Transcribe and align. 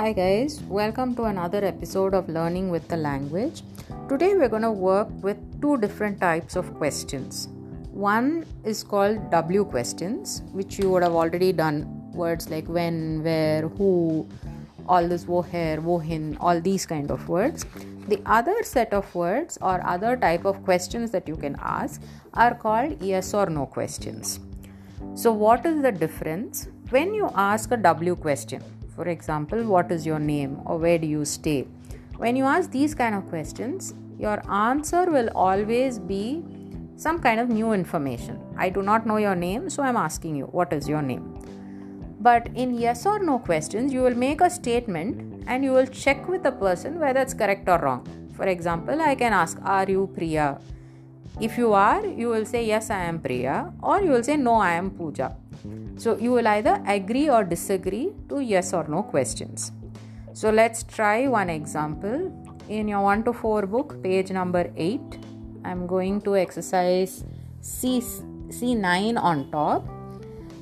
Hi, 0.00 0.12
guys, 0.14 0.62
welcome 0.62 1.14
to 1.16 1.24
another 1.24 1.62
episode 1.62 2.14
of 2.14 2.26
Learning 2.26 2.70
with 2.70 2.88
the 2.88 2.96
Language. 2.96 3.60
Today, 4.08 4.34
we're 4.34 4.48
going 4.48 4.62
to 4.62 4.70
work 4.70 5.08
with 5.22 5.36
two 5.60 5.76
different 5.76 6.18
types 6.18 6.56
of 6.56 6.72
questions. 6.76 7.48
One 7.92 8.46
is 8.64 8.82
called 8.82 9.30
W 9.30 9.62
questions, 9.66 10.40
which 10.52 10.78
you 10.78 10.88
would 10.88 11.02
have 11.02 11.12
already 11.12 11.52
done 11.52 11.84
words 12.12 12.48
like 12.48 12.66
when, 12.66 13.22
where, 13.22 13.68
who, 13.68 14.26
all 14.88 15.06
this 15.06 15.26
woher, 15.26 15.78
wohin, 15.84 16.34
all 16.40 16.62
these 16.62 16.86
kind 16.86 17.10
of 17.10 17.28
words. 17.28 17.66
The 18.08 18.22
other 18.24 18.62
set 18.62 18.94
of 18.94 19.14
words 19.14 19.58
or 19.60 19.86
other 19.86 20.16
type 20.16 20.46
of 20.46 20.64
questions 20.64 21.10
that 21.10 21.28
you 21.28 21.36
can 21.36 21.56
ask 21.60 22.00
are 22.32 22.54
called 22.54 23.02
yes 23.02 23.34
or 23.34 23.50
no 23.50 23.66
questions. 23.66 24.40
So, 25.14 25.30
what 25.30 25.66
is 25.66 25.82
the 25.82 25.92
difference 25.92 26.68
when 26.88 27.12
you 27.12 27.30
ask 27.34 27.70
a 27.70 27.76
W 27.76 28.16
question? 28.16 28.62
For 28.94 29.08
example, 29.08 29.64
what 29.64 29.90
is 29.90 30.04
your 30.04 30.18
name 30.18 30.60
or 30.66 30.78
where 30.78 30.98
do 30.98 31.06
you 31.06 31.24
stay? 31.24 31.66
When 32.16 32.36
you 32.36 32.44
ask 32.44 32.70
these 32.70 32.94
kind 32.94 33.14
of 33.14 33.28
questions, 33.28 33.94
your 34.18 34.42
answer 34.50 35.10
will 35.10 35.30
always 35.34 35.98
be 35.98 36.44
some 36.96 37.18
kind 37.18 37.40
of 37.40 37.48
new 37.48 37.72
information. 37.72 38.38
I 38.58 38.68
do 38.68 38.82
not 38.82 39.06
know 39.06 39.16
your 39.16 39.34
name, 39.34 39.70
so 39.70 39.82
I'm 39.82 39.96
asking 39.96 40.36
you, 40.36 40.44
what 40.46 40.72
is 40.72 40.86
your 40.86 41.00
name? 41.00 41.24
But 42.20 42.48
in 42.54 42.74
yes 42.74 43.06
or 43.06 43.18
no 43.18 43.38
questions, 43.38 43.92
you 43.92 44.02
will 44.02 44.14
make 44.14 44.42
a 44.42 44.50
statement 44.50 45.44
and 45.46 45.64
you 45.64 45.72
will 45.72 45.86
check 45.86 46.28
with 46.28 46.42
the 46.42 46.52
person 46.52 47.00
whether 47.00 47.20
it's 47.20 47.32
correct 47.32 47.66
or 47.68 47.78
wrong. 47.78 48.06
For 48.36 48.46
example, 48.46 49.00
I 49.00 49.14
can 49.14 49.32
ask, 49.32 49.58
Are 49.62 49.88
you 49.88 50.10
Priya? 50.14 50.60
If 51.40 51.56
you 51.56 51.72
are, 51.72 52.04
you 52.04 52.28
will 52.28 52.44
say, 52.44 52.66
Yes, 52.66 52.90
I 52.90 53.04
am 53.04 53.20
Priya, 53.20 53.72
or 53.82 54.02
you 54.02 54.10
will 54.10 54.22
say, 54.22 54.36
No, 54.36 54.56
I 54.56 54.72
am 54.72 54.90
Pooja. 54.90 55.34
So 55.96 56.16
you 56.16 56.32
will 56.32 56.48
either 56.48 56.82
agree 56.86 57.28
or 57.28 57.44
disagree 57.44 58.12
to 58.28 58.40
yes 58.40 58.72
or 58.72 58.86
no 58.88 59.02
questions. 59.02 59.72
So 60.32 60.50
let's 60.50 60.82
try 60.82 61.28
one 61.28 61.50
example. 61.50 62.32
In 62.68 62.88
your 62.88 63.02
1 63.02 63.24
to 63.24 63.32
4 63.32 63.66
book, 63.66 64.02
page 64.02 64.30
number 64.30 64.72
8, 64.76 65.00
I'm 65.64 65.86
going 65.86 66.20
to 66.22 66.36
exercise 66.36 67.24
C, 67.60 68.00
C9 68.00 69.20
on 69.20 69.50
top. 69.50 69.84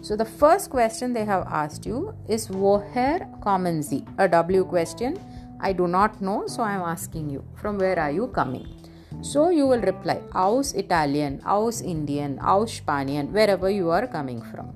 So 0.00 0.16
the 0.16 0.24
first 0.24 0.70
question 0.70 1.12
they 1.12 1.24
have 1.24 1.46
asked 1.50 1.84
you 1.84 2.14
is 2.28 2.48
Woher 2.48 3.28
common 3.42 3.82
Z, 3.82 4.04
a 4.16 4.26
W 4.26 4.64
question. 4.64 5.18
I 5.60 5.72
do 5.72 5.86
not 5.86 6.22
know, 6.22 6.46
so 6.46 6.62
I'm 6.62 6.82
asking 6.82 7.30
you, 7.30 7.44
from 7.56 7.78
where 7.78 7.98
are 7.98 8.10
you 8.10 8.28
coming? 8.28 8.66
So 9.20 9.50
you 9.50 9.66
will 9.66 9.80
reply, 9.80 10.20
aus 10.34 10.72
Italien, 10.74 11.42
aus 11.44 11.82
Indien, 11.82 12.38
aus 12.40 12.70
Spanien, 12.80 13.32
wherever 13.32 13.68
you 13.68 13.90
are 13.90 14.06
coming 14.06 14.40
from. 14.40 14.72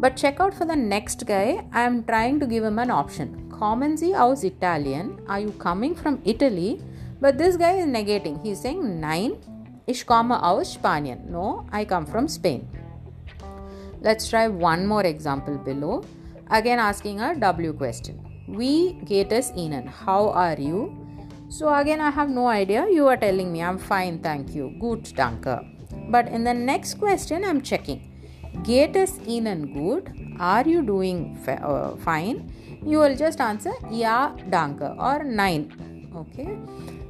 But 0.00 0.16
check 0.16 0.38
out 0.38 0.54
for 0.54 0.64
the 0.64 0.76
next 0.76 1.26
guy. 1.26 1.64
I 1.72 1.82
am 1.82 2.04
trying 2.04 2.38
to 2.40 2.46
give 2.46 2.62
him 2.62 2.78
an 2.78 2.90
option. 2.90 3.50
Common 3.50 3.96
Z 3.96 4.14
aus 4.14 4.44
Italien. 4.44 5.18
Are 5.28 5.40
you 5.40 5.50
coming 5.52 5.94
from 5.94 6.20
Italy? 6.24 6.80
But 7.20 7.36
this 7.36 7.56
guy 7.56 7.72
is 7.78 7.86
negating. 7.86 8.40
He's 8.44 8.60
saying 8.60 9.00
nine. 9.00 9.38
Ich 9.88 10.06
komme 10.06 10.40
aus 10.40 10.74
Spanien. 10.74 11.28
No, 11.28 11.66
I 11.72 11.84
come 11.84 12.06
from 12.06 12.28
Spain. 12.28 12.68
Let's 14.00 14.28
try 14.28 14.46
one 14.46 14.86
more 14.86 15.02
example 15.04 15.58
below. 15.58 16.04
Again 16.50 16.78
asking 16.78 17.20
a 17.20 17.34
W 17.34 17.72
question. 17.72 18.20
Wie 18.46 19.00
geht 19.04 19.32
es 19.32 19.50
Ihnen? 19.56 19.88
How 19.88 20.30
are 20.30 20.60
you? 20.60 20.94
So 21.48 21.68
again 21.74 22.00
I 22.00 22.10
have 22.10 22.30
no 22.30 22.46
idea. 22.46 22.86
You 22.88 23.08
are 23.08 23.16
telling 23.16 23.52
me 23.52 23.62
I'm 23.62 23.78
fine, 23.78 24.20
thank 24.20 24.54
you. 24.54 24.70
Gut, 24.78 25.12
danke. 25.16 25.58
But 26.08 26.28
in 26.28 26.44
the 26.44 26.54
next 26.54 27.00
question 27.00 27.44
I'm 27.44 27.62
checking. 27.62 28.00
Geht 28.62 28.96
in 29.26 29.46
and 29.46 29.72
good. 29.72 30.10
Are 30.38 30.68
you 30.68 30.82
doing 30.82 31.36
fa- 31.44 31.62
uh, 31.62 31.96
fine? 31.96 32.50
You 32.84 32.98
will 32.98 33.16
just 33.16 33.40
answer 33.40 33.72
Ja, 33.90 34.30
danke 34.50 34.94
or 34.98 35.24
Nein. 35.24 35.70
Okay. 36.14 36.58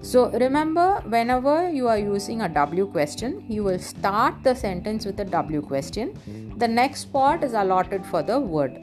So 0.01 0.31
remember, 0.31 1.03
whenever 1.09 1.71
you 1.71 1.89
are 1.89 1.99
using 1.99 2.43
a 2.43 2.49
W 2.49 2.87
question, 2.87 3.45
you 3.49 3.65
will 3.65 3.79
start 3.79 4.35
the 4.43 4.55
sentence 4.55 5.05
with 5.05 5.19
a 5.21 5.25
W 5.25 5.61
question. 5.61 6.15
The 6.57 6.69
next 6.69 7.07
part 7.07 7.43
is 7.43 7.53
allotted 7.53 8.07
for 8.07 8.23
the 8.23 8.39
word. 8.39 8.79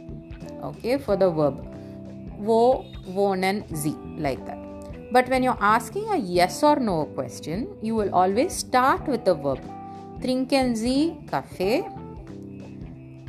Okay, 0.64 0.98
for 0.98 1.16
the 1.16 1.30
verb. 1.30 1.66
Wo, 2.38 2.86
wohnen 3.08 3.64
Sie, 3.74 3.96
like 4.18 4.46
that. 4.46 4.60
But 5.12 5.30
when 5.30 5.44
you're 5.44 5.58
asking 5.62 6.10
a 6.10 6.18
yes 6.18 6.62
or 6.64 6.78
no 6.78 7.06
question, 7.06 7.68
you 7.82 7.96
will 7.96 8.14
always 8.14 8.54
start 8.54 9.08
with 9.08 9.24
the 9.24 9.36
verb. 9.36 9.60
Trinken 10.22 10.76
Sie 10.76 11.18
Kaffee? 11.28 11.86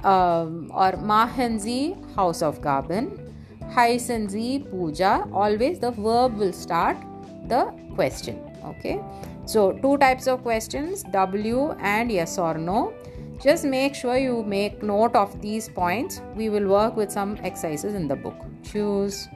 Um, 0.06 0.70
or 0.72 0.92
Mahanzi, 0.92 1.80
house 2.14 2.42
of 2.42 2.60
Gaben, 2.60 3.32
Haisanzi, 3.74 4.70
puja. 4.70 5.28
Always 5.32 5.80
the 5.80 5.90
verb 5.90 6.36
will 6.36 6.52
start 6.52 6.96
the 7.48 7.64
question. 7.94 8.40
Okay, 8.64 9.00
so 9.44 9.72
two 9.72 9.96
types 9.98 10.26
of 10.26 10.42
questions 10.42 11.02
W 11.12 11.72
and 11.80 12.10
yes 12.10 12.38
or 12.38 12.54
no. 12.54 12.94
Just 13.42 13.64
make 13.64 13.94
sure 13.94 14.16
you 14.16 14.42
make 14.44 14.82
note 14.82 15.14
of 15.14 15.40
these 15.42 15.68
points. 15.68 16.22
We 16.34 16.48
will 16.48 16.66
work 16.66 16.96
with 16.96 17.12
some 17.12 17.36
exercises 17.42 17.94
in 17.94 18.08
the 18.08 18.16
book. 18.16 18.34
Choose. 18.62 19.28